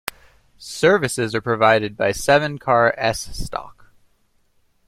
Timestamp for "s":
2.97-3.19